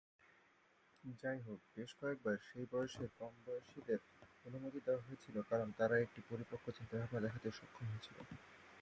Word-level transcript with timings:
যাইহোক, 1.03 1.59
বেশ 1.75 1.91
কয়েকবার 1.99 2.35
সেই 2.47 2.65
বয়সের 2.71 3.09
কম 3.19 3.33
বয়সীদের 3.45 3.99
অনুমতি 4.45 4.79
দেওয়া 4.85 5.05
হয়েছিল 5.05 5.35
কারণ 5.49 5.67
তারা 5.79 5.95
একটি 5.97 6.19
পরিপক্ক 6.29 6.65
চিন্তাভাবনা 6.77 7.19
দেখাতে 7.25 7.47
সক্ষম 7.51 7.85
হয়েছিল। 7.89 8.17